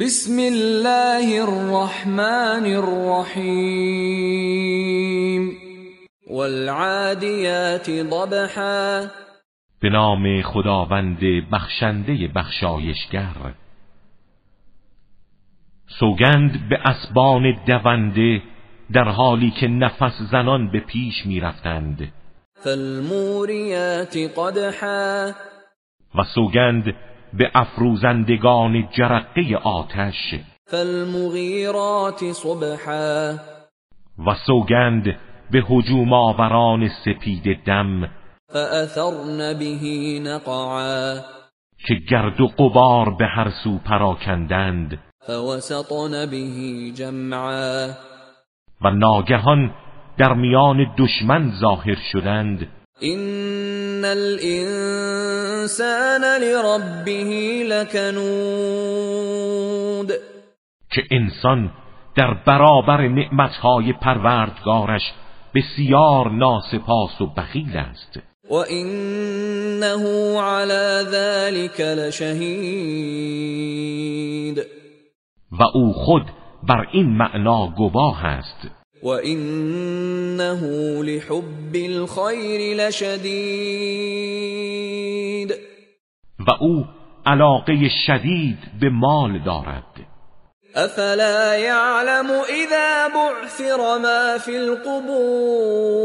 [0.00, 4.02] بسم الله الرحمن الرحیم
[6.30, 9.06] والعادیات ضبحا
[9.80, 11.20] به نام خداوند
[11.52, 13.54] بخشنده بخشایشگر.
[16.00, 18.42] سوگند به اسبان دونده
[18.92, 22.12] در حالی که نفس زنان به پیش می رفتند
[22.64, 25.32] فالموریات قدحا.
[26.14, 26.94] و سوگند
[27.38, 30.34] به افروزندگان جرقه آتش.
[30.66, 33.34] فالمغیرات صبحا.
[34.26, 35.04] و سوگند
[35.50, 38.08] به هجوم آوران سپید دم.
[38.52, 41.20] فأثرن به نقعا.
[41.86, 44.98] که گرد و قبار به هر سو پراکندند.
[45.26, 47.88] فوسطن به جمعا.
[48.80, 49.74] و ناگهان
[50.18, 52.68] در میان دشمن ظاهر شدند.
[53.00, 54.04] این
[55.64, 57.24] الانسان لربه
[57.68, 58.02] لکنود
[60.90, 61.70] که انسان
[62.16, 65.02] در برابر نعمتهای پروردگارش
[65.54, 68.18] بسیار ناسپاس و بخیل است.
[68.50, 72.38] و انه على ذلك لشهید
[75.52, 76.30] و او خود
[76.68, 78.83] بر این معنا گواه است.
[79.04, 80.62] و انه
[81.02, 83.14] لحب الخیر لشدید
[86.38, 86.84] و او
[87.26, 89.84] علاقه شدید به مال دارد.
[90.76, 96.04] افلا يعلم اذا بعثر ما في القبور؟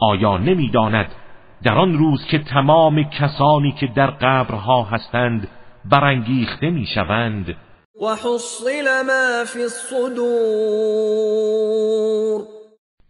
[0.00, 1.08] آیا نمی‌داند
[1.64, 5.48] در آن روز که تمام کسانی که در قبرها هستند
[5.84, 7.56] برانگیخته می‌شوند؟
[8.00, 10.16] و حصل ما في الصدور.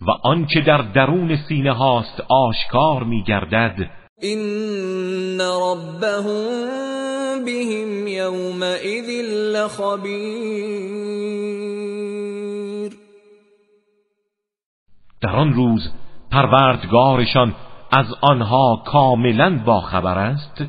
[0.00, 3.90] و آنچه در درون سینه هاست آشکار میگردد
[4.20, 6.24] این ربهم
[7.44, 9.08] بهم یومئذ
[9.54, 10.58] لخبیر
[15.22, 15.90] در آن روز
[16.32, 17.54] پروردگارشان
[17.90, 20.62] از آنها کاملا باخبر است؟